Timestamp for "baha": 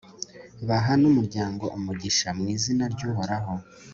0.67-0.93